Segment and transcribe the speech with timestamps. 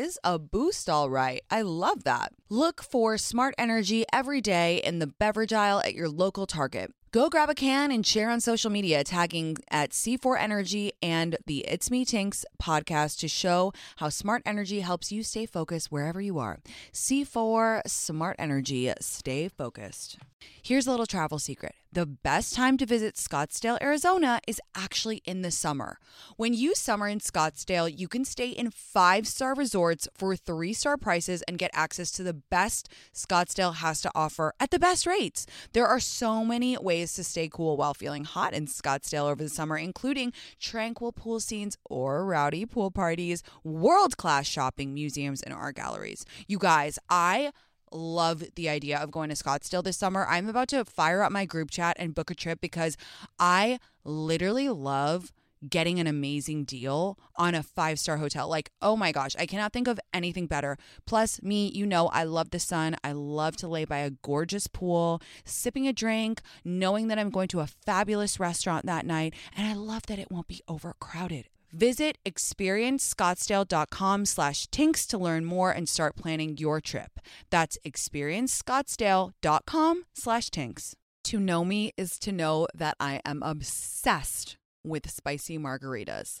[0.00, 1.42] is a boost, all right.
[1.50, 2.32] I love that.
[2.48, 6.92] Look for smart energy every day in the beverage aisle at your local Target.
[7.12, 11.58] Go grab a can and share on social media, tagging at C4 Energy and the
[11.66, 16.38] It's Me Tinx podcast to show how smart energy helps you stay focused wherever you
[16.38, 16.60] are.
[16.92, 20.18] C4 Smart Energy, stay focused.
[20.62, 25.42] Here's a little travel secret the best time to visit Scottsdale, Arizona is actually in
[25.42, 25.98] the summer.
[26.36, 30.96] When you summer in Scottsdale, you can stay in five star resorts for three star
[30.96, 35.46] prices and get access to the best Scottsdale has to offer at the best rates.
[35.72, 39.48] There are so many ways to stay cool while feeling hot in Scottsdale over the
[39.48, 45.74] summer, including tranquil pool scenes or rowdy pool parties, world class shopping, museums, and art
[45.74, 46.24] galleries.
[46.46, 47.50] You guys, I
[47.92, 50.26] love the idea of going to Scottsdale this summer.
[50.28, 52.96] I'm about to fire up my group chat and book a trip because
[53.38, 55.32] I literally love
[55.68, 58.48] getting an amazing deal on a five star hotel.
[58.48, 60.78] Like, oh my gosh, I cannot think of anything better.
[61.06, 62.96] Plus, me, you know, I love the sun.
[63.04, 67.48] I love to lay by a gorgeous pool, sipping a drink, knowing that I'm going
[67.48, 69.34] to a fabulous restaurant that night.
[69.56, 71.48] And I love that it won't be overcrowded.
[71.72, 77.20] Visit experiencescottsdale.com slash tinx to learn more and start planning your trip.
[77.50, 80.94] That's experiencescottsdale.com slash tinx.
[81.24, 86.40] To know me is to know that I am obsessed with spicy margaritas.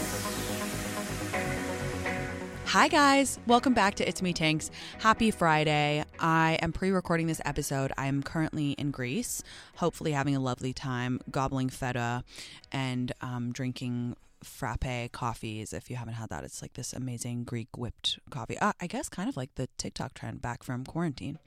[2.71, 3.37] Hi, guys.
[3.47, 4.69] Welcome back to It's Me Tinx.
[4.99, 6.05] Happy Friday.
[6.21, 7.91] I am pre recording this episode.
[7.97, 9.43] I am currently in Greece,
[9.75, 12.23] hopefully having a lovely time gobbling feta
[12.71, 15.73] and um, drinking frappe coffees.
[15.73, 18.57] If you haven't had that, it's like this amazing Greek whipped coffee.
[18.57, 21.39] Uh, I guess kind of like the TikTok trend back from quarantine.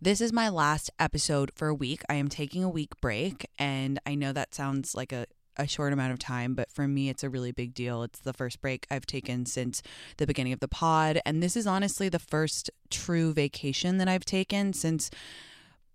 [0.00, 2.02] This is my last episode for a week.
[2.08, 5.26] I am taking a week break, and I know that sounds like a
[5.56, 8.02] a short amount of time, but for me, it's a really big deal.
[8.02, 9.82] It's the first break I've taken since
[10.16, 11.20] the beginning of the pod.
[11.24, 15.10] And this is honestly the first true vacation that I've taken since,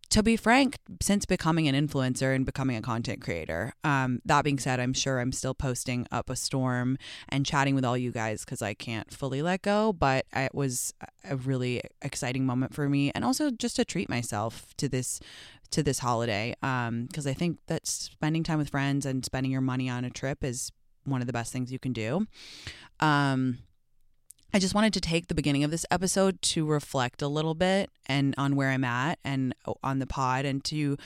[0.09, 3.73] to be frank, since becoming an influencer and becoming a content creator.
[3.83, 6.97] Um, that being said, I'm sure I'm still posting up a storm
[7.27, 10.93] and chatting with all you guys because I can't fully let go, but it was
[11.29, 15.19] a really exciting moment for me and also just to treat myself to this
[15.71, 19.61] to this holiday because um, I think that spending time with friends and spending your
[19.61, 20.71] money on a trip is
[21.05, 22.27] one of the best things you can do.
[22.99, 23.59] Um,
[24.53, 27.89] I just wanted to take the beginning of this episode to reflect a little bit
[28.05, 30.97] and on where I'm at and on the pod and to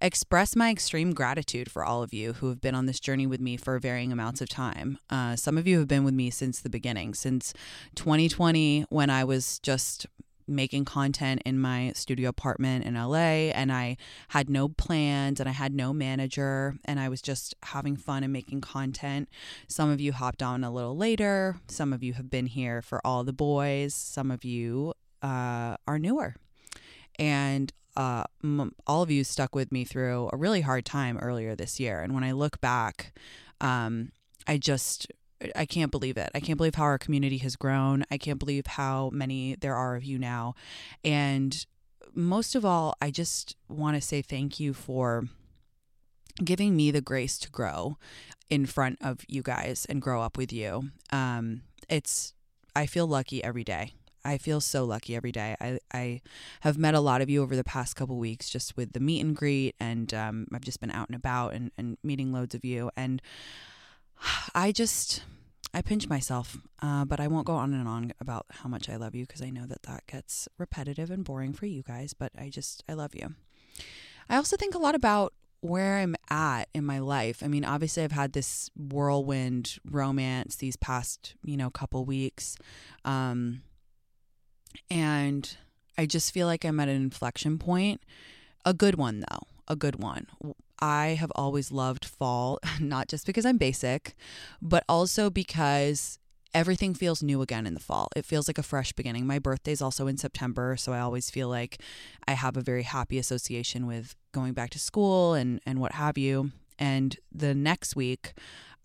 [0.00, 3.40] express my extreme gratitude for all of you who have been on this journey with
[3.40, 4.98] me for varying amounts of time.
[5.08, 7.54] Uh, some of you have been with me since the beginning, since
[7.94, 10.06] 2020 when I was just
[10.48, 13.96] making content in my studio apartment in LA and I
[14.28, 18.32] had no plans and I had no manager and I was just having fun and
[18.32, 19.28] making content.
[19.66, 23.00] Some of you hopped on a little later, some of you have been here for
[23.06, 26.34] all the boys, some of you uh, are newer.
[27.18, 31.54] And uh, m- all of you stuck with me through a really hard time earlier
[31.56, 32.00] this year.
[32.00, 33.12] And when I look back,
[33.60, 34.12] um,
[34.46, 35.08] I just
[35.54, 36.30] I can't believe it.
[36.34, 38.04] I can't believe how our community has grown.
[38.10, 40.54] I can't believe how many there are of you now.
[41.04, 41.64] And
[42.14, 45.28] most of all, I just want to say thank you for
[46.44, 47.98] giving me the grace to grow
[48.50, 50.90] in front of you guys and grow up with you.
[51.12, 52.34] Um, it's,
[52.74, 53.94] I feel lucky every day.
[54.24, 55.56] I feel so lucky every day.
[55.60, 56.20] I, I
[56.60, 59.24] have met a lot of you over the past couple weeks just with the meet
[59.24, 62.64] and greet, and um, I've just been out and about and, and meeting loads of
[62.64, 62.90] you.
[62.96, 63.22] And
[64.54, 65.22] I just
[65.74, 68.96] I pinch myself, uh, but I won't go on and on about how much I
[68.96, 72.14] love you because I know that that gets repetitive and boring for you guys.
[72.14, 73.34] But I just I love you.
[74.28, 77.42] I also think a lot about where I'm at in my life.
[77.42, 82.56] I mean, obviously, I've had this whirlwind romance these past, you know, couple weeks.
[83.04, 83.62] Um,
[84.90, 85.56] and
[85.96, 88.02] I just feel like I'm at an inflection point.
[88.64, 90.26] A good one, though, a good one.
[90.80, 94.14] I have always loved fall, not just because I'm basic,
[94.62, 96.18] but also because
[96.54, 98.08] everything feels new again in the fall.
[98.16, 99.26] It feels like a fresh beginning.
[99.26, 101.80] My birthday's also in September, so I always feel like
[102.26, 106.16] I have a very happy association with going back to school and and what have
[106.16, 106.52] you.
[106.78, 108.34] And the next week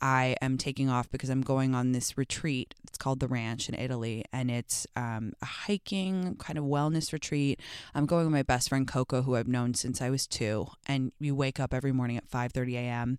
[0.04, 2.76] I am taking off because I'm going on this retreat.
[2.86, 7.62] It's called the Ranch in Italy, and it's um, a hiking kind of wellness retreat.
[7.96, 10.68] I'm going with my best friend Coco, who I've known since I was two.
[10.86, 13.18] And you wake up every morning at 5:30 a.m.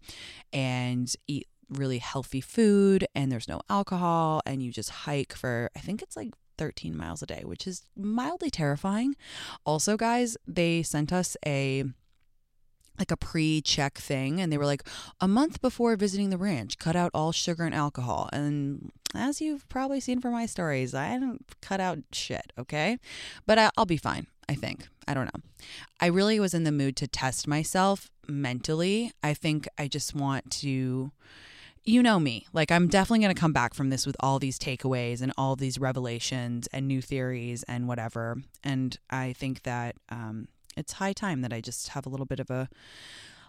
[0.53, 5.81] and eat really healthy food, and there's no alcohol, and you just hike for I
[5.81, 9.17] think it's like 13 miles a day, which is mildly terrifying.
[9.65, 11.85] Also, guys, they sent us a
[12.99, 14.83] like a pre-check thing and they were like
[15.21, 19.69] a month before visiting the ranch cut out all sugar and alcohol and as you've
[19.69, 22.99] probably seen from my stories i didn't cut out shit okay
[23.47, 25.43] but I, i'll be fine i think i don't know
[26.01, 30.51] i really was in the mood to test myself mentally i think i just want
[30.51, 31.13] to
[31.85, 32.47] you know me.
[32.53, 35.55] Like, I'm definitely going to come back from this with all these takeaways and all
[35.55, 38.39] these revelations and new theories and whatever.
[38.63, 42.41] And I think that um, it's high time that I just have a little bit
[42.41, 42.69] of a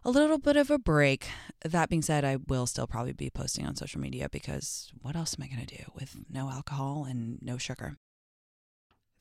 [0.04, 1.28] a little bit of a break.
[1.64, 5.36] That being said, I will still probably be posting on social media because what else
[5.38, 7.98] am I going to do with no alcohol and no sugar?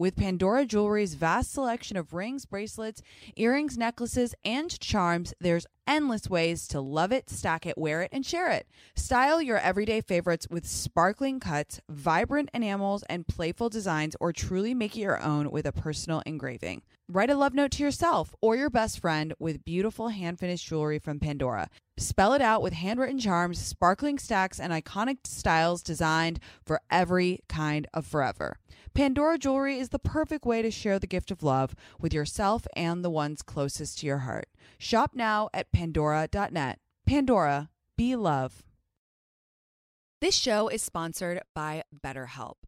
[0.00, 3.02] With Pandora Jewelry's vast selection of rings, bracelets,
[3.34, 8.24] earrings, necklaces, and charms, there's endless ways to love it, stack it, wear it, and
[8.24, 8.68] share it.
[8.94, 14.96] Style your everyday favorites with sparkling cuts, vibrant enamels, and playful designs, or truly make
[14.96, 16.82] it your own with a personal engraving.
[17.10, 20.98] Write a love note to yourself or your best friend with beautiful hand finished jewelry
[20.98, 21.70] from Pandora.
[21.96, 27.86] Spell it out with handwritten charms, sparkling stacks, and iconic styles designed for every kind
[27.94, 28.58] of forever.
[28.92, 33.02] Pandora jewelry is the perfect way to share the gift of love with yourself and
[33.02, 34.50] the ones closest to your heart.
[34.76, 36.78] Shop now at pandora.net.
[37.06, 38.64] Pandora, be love.
[40.20, 42.67] This show is sponsored by BetterHelp.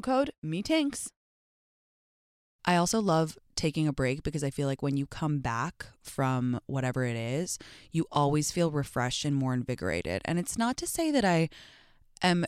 [0.00, 1.08] code MEETINX.
[2.64, 6.60] I also love taking a break because I feel like when you come back from
[6.66, 7.58] whatever it is,
[7.92, 10.22] you always feel refreshed and more invigorated.
[10.24, 11.50] And it's not to say that I
[12.22, 12.46] am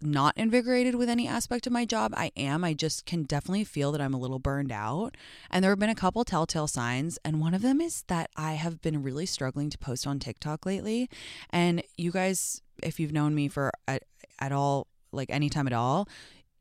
[0.00, 2.12] not invigorated with any aspect of my job.
[2.16, 2.64] I am.
[2.64, 5.16] I just can definitely feel that I'm a little burned out.
[5.50, 7.18] And there have been a couple telltale signs.
[7.24, 10.66] And one of them is that I have been really struggling to post on TikTok
[10.66, 11.08] lately.
[11.50, 14.02] And you guys, if you've known me for at,
[14.38, 16.08] at all, like anytime at all,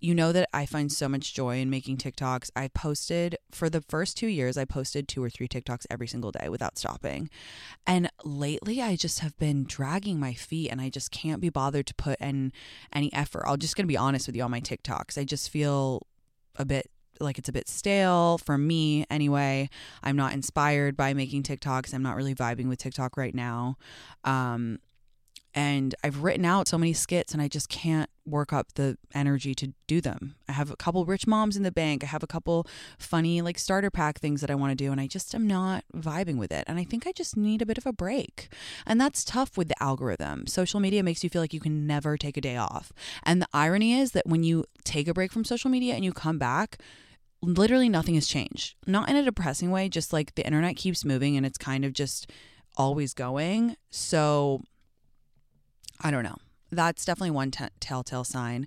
[0.02, 2.50] you know that I find so much joy in making TikToks.
[2.56, 6.32] I posted for the first two years, I posted two or three TikToks every single
[6.32, 7.30] day without stopping.
[7.86, 11.86] And lately, I just have been dragging my feet and I just can't be bothered
[11.88, 12.52] to put in
[12.92, 13.44] any effort.
[13.46, 15.20] I'll just gonna be honest with you on my TikToks.
[15.20, 16.02] I just feel
[16.56, 16.90] a bit
[17.20, 19.70] like it's a bit stale for me anyway.
[20.02, 21.94] I'm not inspired by making TikToks.
[21.94, 23.78] I'm not really vibing with TikTok right now.
[24.24, 24.80] Um,
[25.54, 29.54] and I've written out so many skits and I just can't work up the energy
[29.56, 30.36] to do them.
[30.48, 32.04] I have a couple rich moms in the bank.
[32.04, 32.68] I have a couple
[32.98, 35.84] funny like starter pack things that I want to do and I just am not
[35.96, 36.64] vibing with it.
[36.68, 38.50] And I think I just need a bit of a break.
[38.86, 40.48] And that's tough with the algorithm.
[40.48, 42.94] Social media makes you feel like you can never take a day off.
[43.24, 46.14] And the irony is that when you take a break from social media and you
[46.14, 46.78] come back,
[47.42, 48.76] literally nothing has changed.
[48.88, 51.94] Not in a depressing way, just like the internet keeps moving and it's kind of
[51.94, 52.30] just
[52.78, 53.76] always going.
[53.90, 54.62] So
[56.02, 56.38] I don't know.
[56.72, 58.66] That's definitely one t- telltale sign.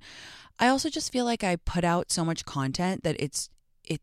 [0.58, 3.48] I also just feel like I put out so much content that it's
[3.84, 4.00] it,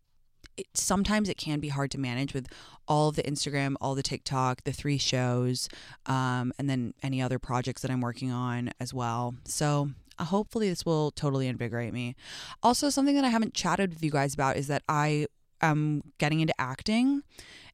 [0.57, 2.47] it sometimes it can be hard to manage with
[2.87, 5.69] all of the Instagram, all the TikTok, the three shows,
[6.07, 9.35] um, and then any other projects that I'm working on as well.
[9.45, 12.15] So uh, hopefully this will totally invigorate me.
[12.61, 15.27] Also, something that I haven't chatted with you guys about is that I
[15.61, 17.23] am getting into acting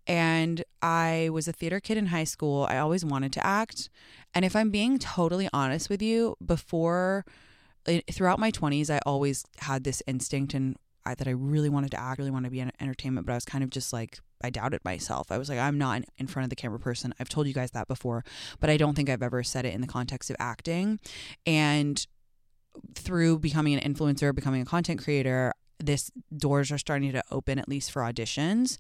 [0.08, 2.66] and I was a theater kid in high school.
[2.70, 3.90] I always wanted to act.
[4.34, 7.26] And if I'm being totally honest with you, before
[7.86, 11.92] eh, throughout my 20s, I always had this instinct and I, that I really wanted
[11.92, 14.20] to act, really wanted to be in entertainment, but I was kind of just like
[14.42, 15.32] I doubted myself.
[15.32, 17.14] I was like, I'm not in front of the camera person.
[17.20, 18.24] I've told you guys that before,
[18.60, 21.00] but I don't think I've ever said it in the context of acting.
[21.46, 22.06] And
[22.94, 27.70] through becoming an influencer, becoming a content creator, this doors are starting to open at
[27.70, 28.78] least for auditions.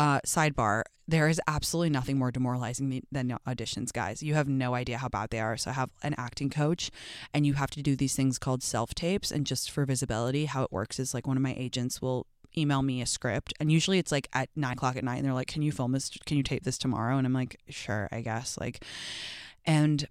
[0.00, 4.22] Uh, sidebar: There is absolutely nothing more demoralizing than auditions, guys.
[4.22, 5.58] You have no idea how bad they are.
[5.58, 6.90] So I have an acting coach,
[7.34, 9.30] and you have to do these things called self tapes.
[9.30, 12.26] And just for visibility, how it works is like one of my agents will
[12.56, 15.32] email me a script and usually it's like at nine o'clock at night and they're
[15.32, 18.20] like can you film this can you tape this tomorrow and i'm like sure i
[18.20, 18.84] guess like
[19.64, 20.08] and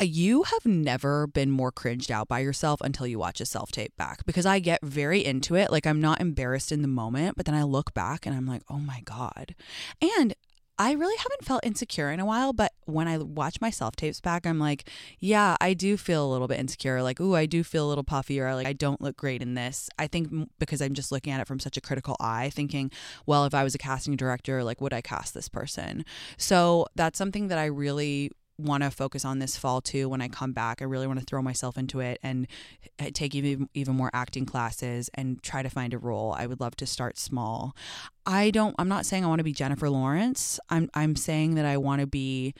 [0.00, 3.72] Uh, you have never been more cringed out by yourself until you watch a self
[3.72, 5.70] tape back because I get very into it.
[5.72, 8.62] Like, I'm not embarrassed in the moment, but then I look back and I'm like,
[8.68, 9.54] oh my God.
[10.00, 10.34] And
[10.80, 14.20] I really haven't felt insecure in a while, but when I watch my self tapes
[14.20, 14.88] back, I'm like,
[15.18, 17.02] yeah, I do feel a little bit insecure.
[17.02, 19.54] Like, ooh, I do feel a little puffy, or like, I don't look great in
[19.54, 19.90] this.
[19.98, 22.92] I think because I'm just looking at it from such a critical eye, thinking,
[23.26, 26.04] well, if I was a casting director, like, would I cast this person?
[26.36, 30.28] So that's something that I really want to focus on this fall too when I
[30.28, 30.82] come back.
[30.82, 32.46] I really want to throw myself into it and
[32.98, 36.34] eh, take even even more acting classes and try to find a role.
[36.36, 37.74] I would love to start small.
[38.26, 40.58] I don't I'm not saying I want to be Jennifer Lawrence.
[40.68, 42.54] I'm I'm saying that I want to be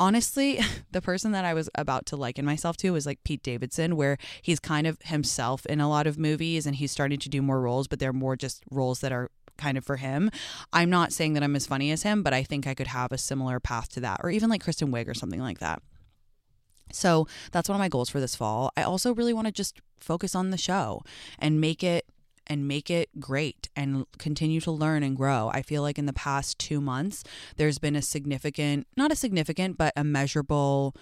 [0.00, 0.58] honestly,
[0.90, 4.16] the person that I was about to liken myself to was like Pete Davidson, where
[4.42, 7.60] he's kind of himself in a lot of movies and he's starting to do more
[7.60, 10.30] roles, but they're more just roles that are kind of for him.
[10.72, 13.12] I'm not saying that I'm as funny as him, but I think I could have
[13.12, 15.80] a similar path to that, or even like Kristen Wiig or something like that.
[16.92, 18.72] So that's one of my goals for this fall.
[18.76, 21.02] I also really want to just focus on the show
[21.38, 22.06] and make it
[22.46, 25.52] and make it great and continue to learn and grow.
[25.54, 27.22] I feel like in the past 2 months
[27.56, 30.96] there's been a significant, not a significant, but a measurable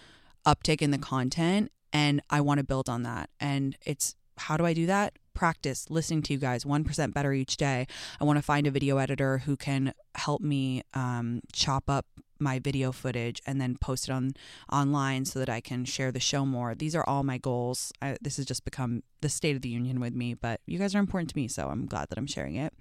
[0.45, 3.31] uptick in the content and I want to build on that.
[3.41, 5.15] And it's how do I do that?
[5.39, 7.87] practice listening to you guys 1% better each day.
[8.21, 12.07] I want to find a video editor who can help me um, chop up
[12.41, 14.33] my video footage and then post it on
[14.73, 16.75] online so that I can share the show more.
[16.75, 17.93] These are all my goals.
[18.03, 20.93] I, this has just become the state of the union with me, but you guys
[20.97, 22.75] are important to me, so I'm glad that I'm sharing it.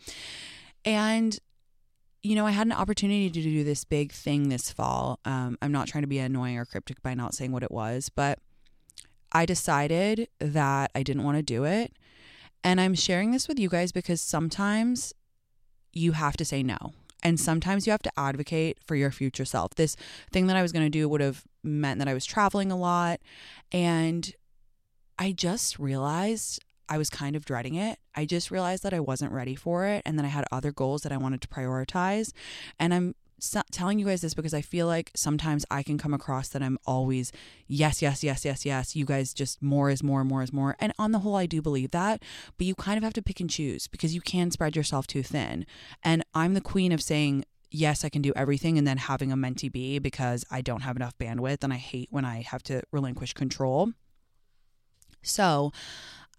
[0.84, 1.38] And
[2.24, 5.20] you know, I had an opportunity to do this big thing this fall.
[5.24, 8.10] Um, I'm not trying to be annoying or cryptic by not saying what it was,
[8.10, 8.40] but
[9.32, 11.94] I decided that I didn't want to do it.
[12.64, 15.14] And I'm sharing this with you guys because sometimes
[15.94, 16.94] you have to say no.
[17.24, 19.76] And sometimes you have to advocate for your future self.
[19.76, 19.96] This
[20.32, 22.78] thing that I was going to do would have meant that I was traveling a
[22.78, 23.20] lot.
[23.72, 24.32] And
[25.18, 28.00] I just realized I was kind of dreading it.
[28.16, 31.02] I just realized that I wasn't ready for it and that I had other goals
[31.02, 32.32] that I wanted to prioritize.
[32.80, 33.16] And I'm
[33.72, 36.78] telling you guys this because I feel like sometimes I can come across that I'm
[36.86, 37.32] always
[37.68, 38.96] yes, yes, yes, yes, yes.
[38.96, 40.76] You guys just more is more, more is more.
[40.80, 42.24] And on the whole, I do believe that.
[42.58, 45.24] But you kind of have to pick and choose because you can spread yourself too
[45.24, 45.66] thin.
[46.04, 49.38] And I'm the queen of saying, yes, I can do everything and then having a
[49.38, 52.82] mentee be because I don't have enough bandwidth and I hate when I have to
[52.92, 53.92] relinquish control.
[55.22, 55.72] So,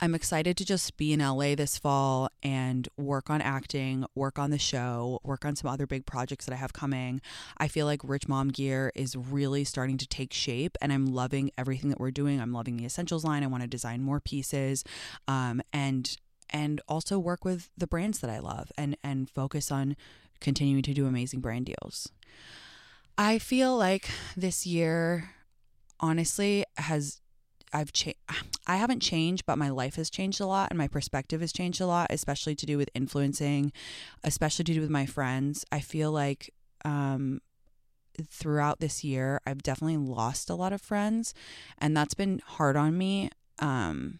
[0.00, 4.50] I'm excited to just be in LA this fall and work on acting, work on
[4.50, 7.20] the show, work on some other big projects that I have coming.
[7.56, 11.50] I feel like Rich Mom Gear is really starting to take shape and I'm loving
[11.58, 12.40] everything that we're doing.
[12.40, 13.42] I'm loving the essentials line.
[13.42, 14.84] I want to design more pieces
[15.26, 16.16] um, and
[16.50, 19.96] and also work with the brands that I love and and focus on
[20.40, 22.08] continuing to do amazing brand deals.
[23.16, 25.30] I feel like this year
[25.98, 27.20] honestly has
[27.72, 28.18] I've changed.
[28.66, 31.80] I haven't changed, but my life has changed a lot and my perspective has changed
[31.80, 33.72] a lot, especially to do with influencing,
[34.22, 35.64] especially to do with my friends.
[35.72, 36.52] I feel like
[36.84, 37.40] um,
[38.28, 41.32] throughout this year, I've definitely lost a lot of friends,
[41.78, 43.30] and that's been hard on me.
[43.58, 44.18] Um,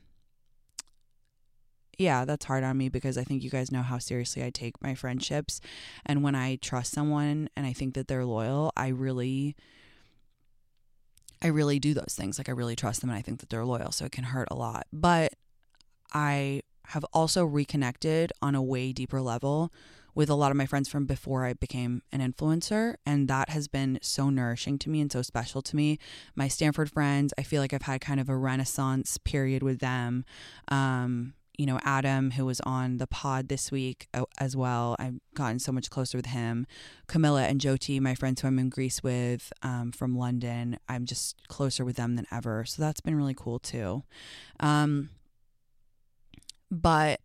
[1.98, 4.80] yeah, that's hard on me because I think you guys know how seriously I take
[4.80, 5.60] my friendships.
[6.06, 9.56] And when I trust someone and I think that they're loyal, I really
[11.42, 12.38] I really do those things.
[12.38, 13.92] Like I really trust them and I think that they're loyal.
[13.92, 14.86] So it can hurt a lot.
[14.92, 15.34] But
[16.12, 19.72] I have also reconnected on a way deeper level
[20.14, 22.94] with a lot of my friends from before I became an influencer.
[23.06, 25.98] And that has been so nourishing to me and so special to me.
[26.34, 30.24] My Stanford friends, I feel like I've had kind of a renaissance period with them.
[30.68, 34.94] Um, you know, Adam, who was on the pod this week uh, as well.
[35.00, 36.66] I've gotten so much closer with him.
[37.08, 41.48] Camilla and Joti, my friends who I'm in Greece with um, from London, I'm just
[41.48, 42.64] closer with them than ever.
[42.64, 44.04] So that's been really cool too.
[44.60, 45.10] Um,
[46.70, 47.20] but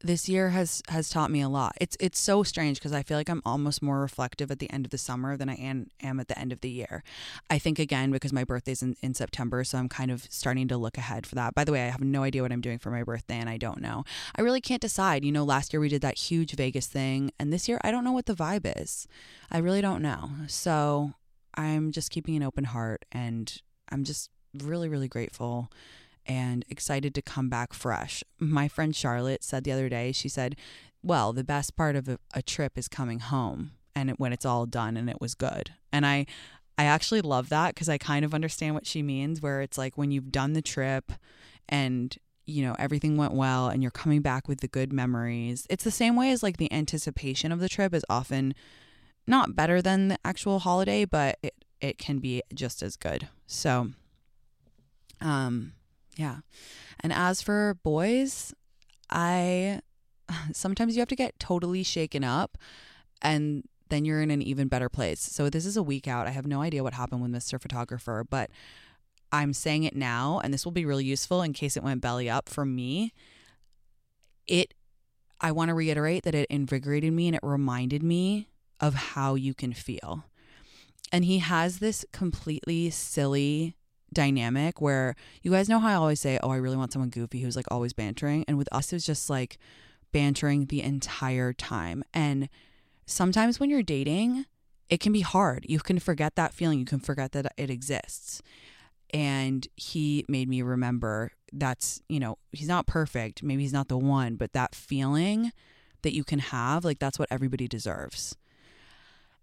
[0.00, 1.74] this year has has taught me a lot.
[1.80, 4.84] It's it's so strange because I feel like I'm almost more reflective at the end
[4.84, 7.02] of the summer than I am, am at the end of the year.
[7.48, 10.76] I think again because my birthday's in, in September, so I'm kind of starting to
[10.76, 11.54] look ahead for that.
[11.54, 13.56] By the way, I have no idea what I'm doing for my birthday and I
[13.56, 14.04] don't know.
[14.36, 15.24] I really can't decide.
[15.24, 18.04] You know, last year we did that huge Vegas thing, and this year I don't
[18.04, 19.08] know what the vibe is.
[19.50, 20.30] I really don't know.
[20.46, 21.12] So
[21.54, 24.30] I'm just keeping an open heart and I'm just
[24.62, 25.70] really, really grateful
[26.26, 28.22] and excited to come back fresh.
[28.38, 30.56] My friend Charlotte said the other day, she said,
[31.02, 34.44] Well, the best part of a, a trip is coming home and it, when it's
[34.44, 35.70] all done and it was good.
[35.92, 36.26] And I,
[36.78, 39.96] I actually love that because I kind of understand what she means, where it's like
[39.96, 41.12] when you've done the trip
[41.68, 45.66] and you know everything went well and you're coming back with the good memories.
[45.68, 48.54] It's the same way as like the anticipation of the trip is often
[49.26, 53.28] not better than the actual holiday, but it it can be just as good.
[53.46, 53.90] So
[55.20, 55.72] um
[56.16, 56.38] yeah.
[57.00, 58.54] And as for boys,
[59.10, 59.80] I
[60.52, 62.58] sometimes you have to get totally shaken up
[63.22, 65.20] and then you're in an even better place.
[65.20, 66.26] So this is a week out.
[66.26, 67.60] I have no idea what happened with Mr.
[67.60, 68.50] Photographer, but
[69.30, 72.28] I'm saying it now, and this will be really useful in case it went belly
[72.28, 73.12] up for me.
[74.46, 74.74] It,
[75.40, 78.48] I want to reiterate that it invigorated me and it reminded me
[78.80, 80.24] of how you can feel.
[81.12, 83.75] And he has this completely silly
[84.12, 87.40] dynamic where you guys know how I always say, Oh, I really want someone goofy
[87.40, 88.44] who's like always bantering.
[88.48, 89.58] And with us, it was just like
[90.12, 92.02] bantering the entire time.
[92.14, 92.48] And
[93.06, 94.46] sometimes when you're dating,
[94.88, 95.66] it can be hard.
[95.68, 98.42] You can forget that feeling, you can forget that it exists.
[99.12, 103.42] And he made me remember that's, you know, he's not perfect.
[103.42, 105.52] Maybe he's not the one, but that feeling
[106.02, 108.36] that you can have, like, that's what everybody deserves.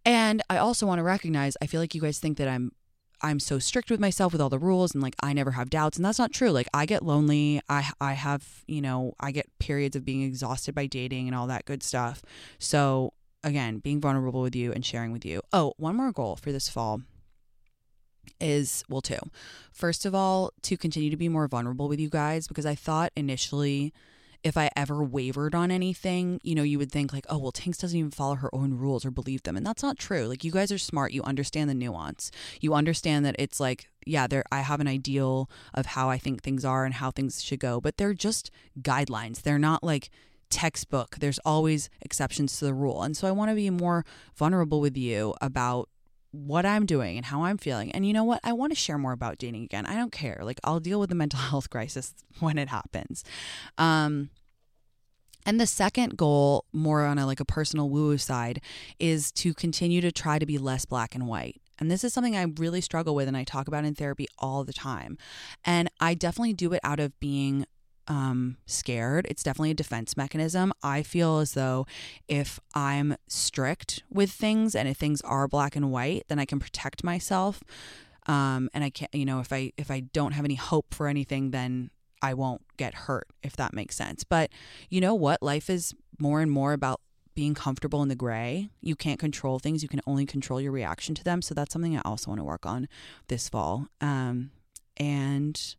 [0.05, 2.71] And I also want to recognize, I feel like you guys think that I'm
[3.21, 5.97] I'm so strict with myself with all the rules and like I never have doubts
[5.97, 6.51] and that's not true.
[6.51, 7.61] Like I get lonely.
[7.69, 11.47] I I have, you know, I get periods of being exhausted by dating and all
[11.47, 12.21] that good stuff.
[12.59, 15.41] So again, being vulnerable with you and sharing with you.
[15.51, 17.01] Oh, one more goal for this fall
[18.39, 19.19] is well two.
[19.71, 23.11] First of all, to continue to be more vulnerable with you guys because I thought
[23.15, 23.93] initially
[24.43, 27.77] if I ever wavered on anything, you know, you would think like, oh, well, Tinx
[27.77, 29.55] doesn't even follow her own rules or believe them.
[29.55, 30.27] And that's not true.
[30.27, 31.13] Like, you guys are smart.
[31.13, 32.29] You understand the nuance.
[32.59, 36.41] You understand that it's like, yeah, there I have an ideal of how I think
[36.43, 38.51] things are and how things should go, but they're just
[38.81, 39.41] guidelines.
[39.41, 40.09] They're not like
[40.49, 41.17] textbook.
[41.19, 43.01] There's always exceptions to the rule.
[43.01, 45.89] And so I want to be more vulnerable with you about
[46.33, 47.91] what I'm doing and how I'm feeling.
[47.91, 48.39] And you know what?
[48.43, 49.85] I want to share more about dating again.
[49.85, 50.39] I don't care.
[50.41, 53.23] Like I'll deal with the mental health crisis when it happens.
[53.77, 54.29] Um
[55.45, 58.61] and the second goal, more on a like a personal woo woo side,
[58.99, 61.61] is to continue to try to be less black and white.
[61.79, 64.63] And this is something I really struggle with and I talk about in therapy all
[64.63, 65.17] the time.
[65.65, 67.65] And I definitely do it out of being
[68.07, 69.25] um, scared.
[69.29, 70.73] It's definitely a defense mechanism.
[70.81, 71.85] I feel as though
[72.27, 76.59] if I'm strict with things and if things are black and white, then I can
[76.59, 77.63] protect myself.
[78.27, 81.07] Um, and I can't, you know, if I if I don't have any hope for
[81.07, 81.89] anything, then
[82.21, 83.27] I won't get hurt.
[83.41, 84.23] If that makes sense.
[84.23, 84.49] But
[84.89, 85.43] you know what?
[85.43, 87.01] Life is more and more about
[87.35, 88.69] being comfortable in the gray.
[88.81, 89.81] You can't control things.
[89.81, 91.41] You can only control your reaction to them.
[91.41, 92.87] So that's something I also want to work on
[93.27, 93.87] this fall.
[94.01, 94.51] Um,
[94.97, 95.75] and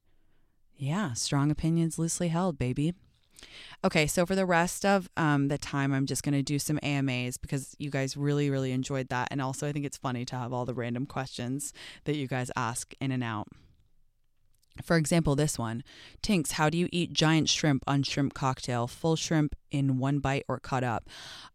[0.77, 2.95] yeah, strong opinions loosely held, baby.
[3.85, 6.79] Okay, so for the rest of um, the time, I'm just going to do some
[6.83, 9.29] AMAs because you guys really, really enjoyed that.
[9.31, 11.73] And also, I think it's funny to have all the random questions
[12.05, 13.49] that you guys ask in and out.
[14.83, 15.85] For example, this one
[16.23, 18.89] Tinx, how do you eat giant shrimp on shrimp cocktail?
[18.89, 21.09] Full shrimp in one bite or cut up?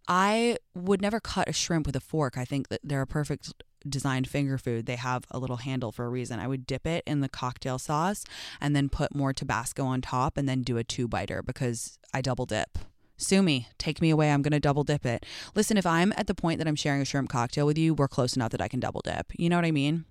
[0.08, 2.38] I would never cut a shrimp with a fork.
[2.38, 3.52] I think that they're a perfect
[3.88, 6.40] designed finger food, they have a little handle for a reason.
[6.40, 8.26] I would dip it in the cocktail sauce
[8.60, 12.22] and then put more Tabasco on top and then do a two biter because I
[12.22, 12.78] double dip.
[13.18, 14.32] Sue me, take me away.
[14.32, 15.26] I'm going to double dip it.
[15.54, 18.08] Listen, if I'm at the point that I'm sharing a shrimp cocktail with you, we're
[18.08, 19.34] close enough that I can double dip.
[19.38, 20.06] You know what I mean?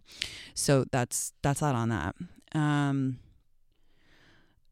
[0.55, 2.15] So that's that's that on that.
[2.55, 3.19] Um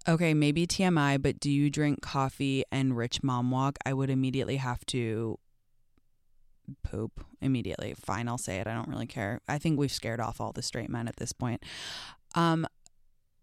[0.09, 3.77] Okay, maybe TMI, but do you drink coffee and rich mom walk?
[3.85, 5.39] I would immediately have to
[6.83, 7.95] poop immediately.
[7.95, 8.67] Fine, I'll say it.
[8.67, 9.41] I don't really care.
[9.49, 11.63] I think we've scared off all the straight men at this point.
[12.35, 12.67] Um,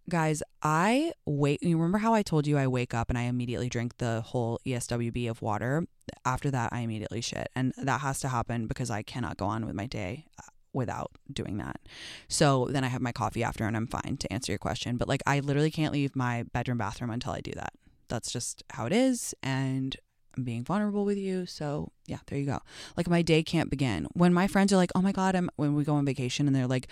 [0.10, 1.64] guys, I wait.
[1.64, 4.60] You remember how I told you I wake up and I immediately drink the whole
[4.66, 5.86] ESWB of water?
[6.26, 7.50] After that, I immediately shit.
[7.56, 11.12] And that has to happen because I cannot go on with my day uh, without
[11.32, 11.80] doing that.
[12.28, 14.98] So then I have my coffee after and I'm fine to answer your question.
[14.98, 17.74] But like, I literally can't leave my bedroom bathroom until I do that.
[18.10, 19.34] That's just how it is.
[19.42, 19.96] And
[20.36, 21.46] I'm being vulnerable with you.
[21.46, 22.60] So yeah, there you go.
[22.98, 24.08] Like my day can't begin.
[24.14, 26.56] When my friends are like, oh my God, I'm when we go on vacation and
[26.56, 26.88] they're like,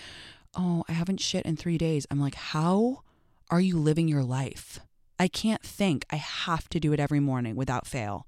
[0.55, 2.05] oh, I haven't shit in three days.
[2.11, 3.03] I'm like, how
[3.49, 4.79] are you living your life?
[5.19, 6.05] I can't think.
[6.09, 8.27] I have to do it every morning without fail.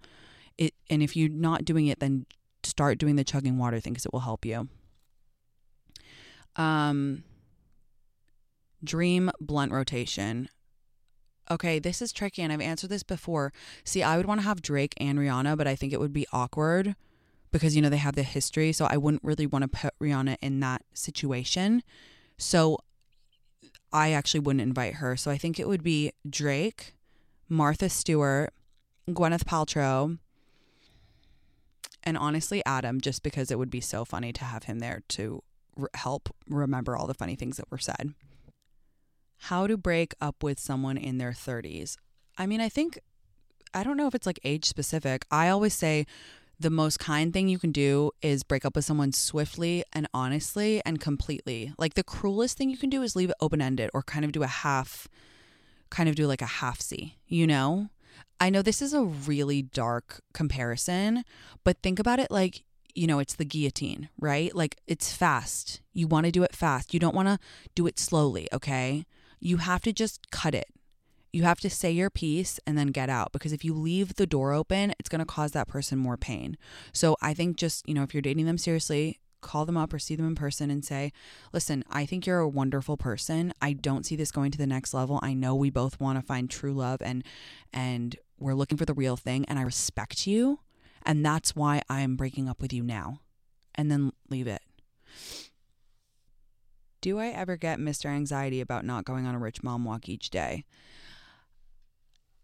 [0.58, 2.26] It and if you're not doing it, then
[2.64, 4.70] start doing the chugging water thing because it will help you.
[6.56, 7.24] Um
[8.84, 10.50] dream blunt rotation
[11.50, 13.52] okay, this is tricky and I've answered this before.
[13.84, 16.28] See, I would want to have Drake and Rihanna, but I think it would be
[16.32, 16.96] awkward
[17.52, 18.72] because, you know, they have the history.
[18.72, 21.84] So I wouldn't really want to put Rihanna in that situation.
[22.38, 22.80] So
[23.92, 25.16] I actually wouldn't invite her.
[25.16, 26.96] So I think it would be Drake,
[27.50, 28.54] Martha Stewart,
[29.10, 30.18] Gwyneth Paltrow,
[32.04, 35.42] and honestly, Adam, just because it would be so funny to have him there to
[35.94, 38.14] help remember all the funny things that were said
[39.48, 41.98] how to break up with someone in their 30s.
[42.38, 42.98] I mean, I think,
[43.74, 45.26] I don't know if it's like age specific.
[45.30, 46.06] I always say
[46.58, 50.82] the most kind thing you can do is break up with someone swiftly and honestly
[50.86, 51.74] and completely.
[51.78, 54.32] Like the cruelest thing you can do is leave it open ended or kind of
[54.32, 55.10] do a half,
[55.90, 57.90] kind of do like a half C, you know?
[58.40, 61.26] I know this is a really dark comparison,
[61.66, 62.64] but think about it like
[62.96, 64.56] you know, it's the guillotine, right?
[64.56, 65.82] Like it's fast.
[65.94, 66.94] You want to do it fast.
[66.94, 67.40] You don't want to
[67.74, 69.04] do it slowly, okay?
[69.44, 70.68] You have to just cut it.
[71.34, 74.26] You have to say your piece and then get out because if you leave the
[74.26, 76.58] door open, it's going to cause that person more pain.
[76.94, 80.00] So I think just, you know, if you're dating them seriously, call them up or
[80.00, 81.12] see them in person and say,
[81.52, 83.52] "Listen, I think you're a wonderful person.
[83.62, 85.20] I don't see this going to the next level.
[85.22, 87.26] I know we both want to find true love and
[87.74, 90.60] and we're looking for the real thing and I respect you."
[91.06, 93.20] And that's why I'm breaking up with you now.
[93.76, 94.62] And then leave it.
[97.04, 98.06] Do I ever get Mr.
[98.06, 100.64] Anxiety about not going on a rich mom walk each day?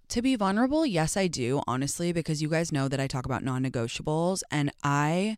[0.10, 3.42] To be vulnerable, yes, I do, honestly, because you guys know that I talk about
[3.42, 5.38] non negotiables and I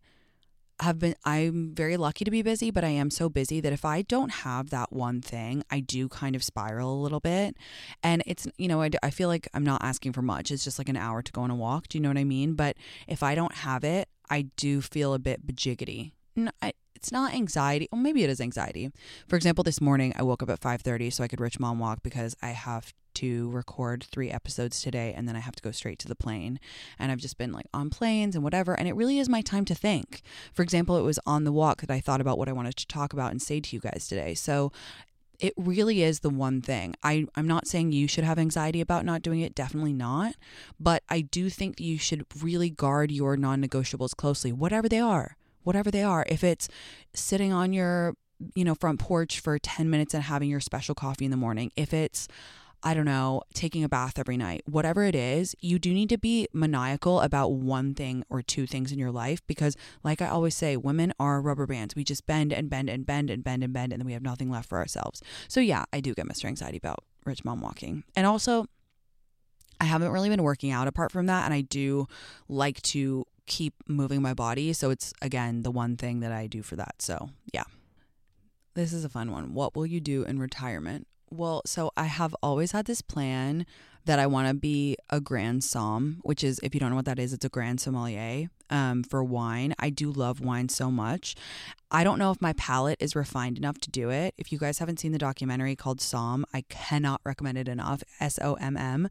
[0.80, 3.86] have been I'm very lucky to be busy, but I am so busy that if
[3.86, 7.56] I don't have that one thing, I do kind of spiral a little bit.
[8.02, 10.50] And it's, you know, I, I feel like I'm not asking for much.
[10.50, 11.90] It's just like an hour to go on a walk.
[11.90, 12.56] Do you know what I mean?
[12.56, 12.76] But
[13.08, 16.14] if I don't have it, I do feel a bit bajiggity.
[16.64, 17.90] I, it's not anxiety.
[17.92, 18.92] Well, maybe it is anxiety.
[19.28, 22.04] For example, this morning I woke up at 5:30 so I could rich mom walk
[22.04, 25.98] because I have to record 3 episodes today and then I have to go straight
[26.00, 26.60] to the plane.
[27.00, 29.66] And I've just been like on planes and whatever and it really is my time
[29.66, 30.22] to think.
[30.54, 32.86] For example, it was on the walk that I thought about what I wanted to
[32.86, 34.36] talk about and say to you guys today.
[34.36, 34.72] So
[35.40, 36.94] it really is the one thing.
[37.02, 40.36] I, I'm not saying you should have anxiety about not doing it, definitely not.
[40.80, 45.36] But I do think you should really guard your non negotiables closely, whatever they are
[45.64, 46.26] whatever they are.
[46.28, 46.68] If it's
[47.14, 48.16] sitting on your,
[48.56, 51.72] you know, front porch for 10 minutes and having your special coffee in the morning,
[51.76, 52.28] if it's
[52.84, 56.18] I don't know, taking a bath every night, whatever it is, you do need to
[56.18, 60.56] be maniacal about one thing or two things in your life because, like I always
[60.56, 61.96] say, women are rubber bands.
[61.96, 64.24] We just bend and bend and bend and bend and bend, and then we have
[64.24, 65.22] nothing left for ourselves.
[65.48, 66.46] So, yeah, I do get Mr.
[66.46, 68.04] Anxiety about rich mom walking.
[68.16, 68.66] And also,
[69.80, 71.46] I haven't really been working out apart from that.
[71.46, 72.08] And I do
[72.48, 74.74] like to keep moving my body.
[74.74, 77.02] So it's again the one thing that I do for that.
[77.02, 77.64] So, yeah.
[78.74, 79.54] This is a fun one.
[79.54, 81.08] What will you do in retirement?
[81.34, 83.66] Well, so I have always had this plan
[84.06, 87.06] that I want to be a grand somm, which is, if you don't know what
[87.06, 89.74] that is, it's a grand sommelier um, for wine.
[89.80, 91.36] I do love wine so much.
[91.90, 94.34] I don't know if my palate is refined enough to do it.
[94.38, 98.04] If you guys haven't seen the documentary called Somm, I cannot recommend it enough.
[98.20, 99.08] S O M M.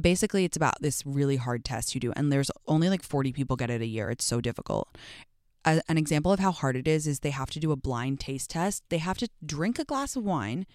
[0.00, 3.56] Basically, it's about this really hard test you do, and there's only like 40 people
[3.56, 4.10] get it a year.
[4.10, 4.88] It's so difficult.
[5.64, 8.50] An example of how hard it is is they have to do a blind taste
[8.50, 8.82] test.
[8.88, 10.66] They have to drink a glass of wine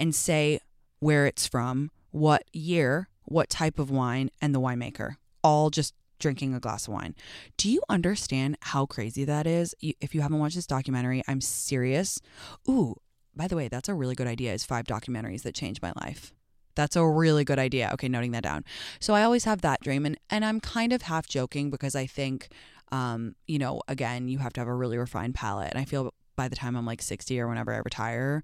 [0.00, 0.58] and say
[0.98, 6.54] where it's from, what year, what type of wine, and the winemaker, all just drinking
[6.54, 7.14] a glass of wine.
[7.56, 9.74] Do you understand how crazy that is?
[9.80, 12.20] If you haven't watched this documentary, I'm serious.
[12.68, 12.96] Ooh,
[13.36, 16.32] by the way, that's a really good idea is five documentaries that changed my life.
[16.74, 17.90] That's a really good idea.
[17.94, 18.64] Okay, noting that down.
[19.00, 22.06] So I always have that dream and and I'm kind of half joking because I
[22.06, 22.48] think
[22.92, 26.12] um, you know, again, you have to have a really refined palate and I feel
[26.36, 28.42] by the time I'm like 60 or whenever I retire,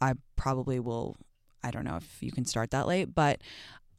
[0.00, 1.16] I probably will
[1.62, 3.40] I don't know if you can start that late, but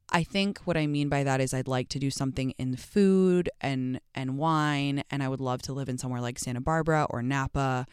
[0.10, 3.50] I think what I mean by that is I'd like to do something in food
[3.60, 7.22] and and wine and I would love to live in somewhere like Santa Barbara or
[7.22, 7.86] Napa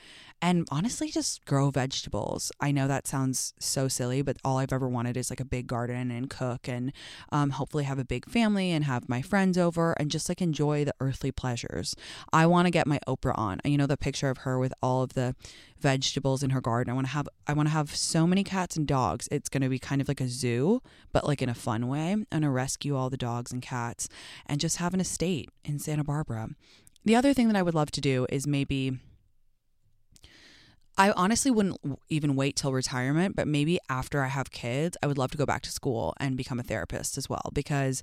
[0.44, 2.52] and honestly just grow vegetables.
[2.61, 5.66] I know that sounds so silly, but all I've ever wanted is like a big
[5.66, 6.92] garden and cook and
[7.33, 10.85] um, hopefully have a big family and have my friends over and just like enjoy
[10.85, 11.96] the earthly pleasures.
[12.30, 13.62] I want to get my Oprah on.
[13.64, 15.35] You know the picture of her with all of the
[15.80, 16.92] vegetables in her garden.
[16.92, 19.30] I want to have I want to have so many cats and dogs.
[19.33, 22.12] It's going to be kind of like a zoo, but like in a fun way.
[22.12, 24.11] I'm going to rescue all the dogs and cats
[24.44, 26.50] and just have an estate in Santa Barbara.
[27.02, 28.98] The other thing that I would love to do is maybe
[30.96, 31.78] I honestly wouldn't
[32.09, 35.44] even wait till retirement, but maybe after I have kids, I would love to go
[35.44, 38.02] back to school and become a therapist as well because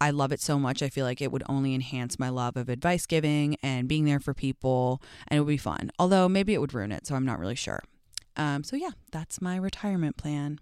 [0.00, 0.82] I love it so much.
[0.82, 4.18] I feel like it would only enhance my love of advice giving and being there
[4.18, 5.92] for people, and it would be fun.
[5.98, 7.82] Although maybe it would ruin it, so I'm not really sure.
[8.36, 10.58] Um, so, yeah, that's my retirement plan.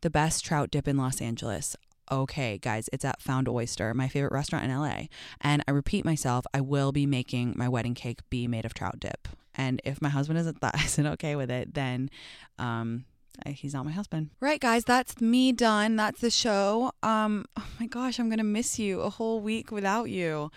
[0.00, 1.76] The best trout dip in Los Angeles.
[2.10, 5.04] Okay, guys, it's at Found Oyster, my favorite restaurant in LA.
[5.40, 8.98] And I repeat myself, I will be making my wedding cake be made of trout
[8.98, 9.28] dip.
[9.54, 12.10] And if my husband isn't that isn't okay with it, then
[12.58, 13.04] um,
[13.46, 14.30] he's not my husband.
[14.40, 15.96] Right, guys, that's me done.
[15.96, 16.92] That's the show.
[17.02, 20.50] Um, oh my gosh, I'm gonna miss you a whole week without you.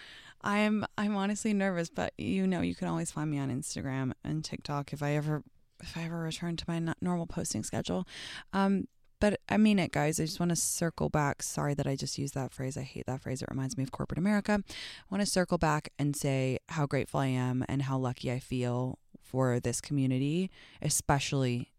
[0.44, 4.44] I'm I'm honestly nervous, but you know you can always find me on Instagram and
[4.44, 5.44] TikTok if I ever
[5.82, 8.08] if I ever return to my normal posting schedule.
[8.54, 8.88] Um,
[9.22, 10.20] but I mean it, guys.
[10.20, 11.44] I just want to circle back.
[11.44, 12.76] Sorry that I just used that phrase.
[12.76, 13.42] I hate that phrase.
[13.42, 14.62] It reminds me of corporate America.
[14.68, 18.40] I want to circle back and say how grateful I am and how lucky I
[18.40, 21.70] feel for this community, especially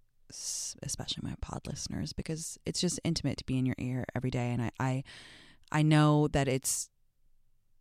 [0.82, 4.50] especially my pod listeners because it's just intimate to be in your ear every day
[4.50, 5.04] and I I,
[5.70, 6.88] I know that it's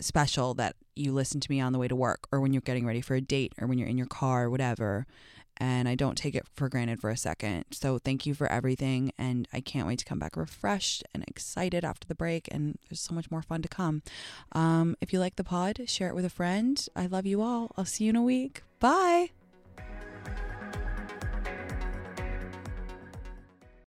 [0.01, 2.85] special that you listen to me on the way to work or when you're getting
[2.85, 5.05] ready for a date or when you're in your car or whatever.
[5.61, 7.65] And I don't take it for granted for a second.
[7.69, 9.11] So thank you for everything.
[9.19, 12.49] And I can't wait to come back refreshed and excited after the break.
[12.51, 14.01] And there's so much more fun to come.
[14.53, 16.83] Um, if you like the pod, share it with a friend.
[16.95, 17.71] I love you all.
[17.77, 18.63] I'll see you in a week.
[18.79, 19.29] Bye.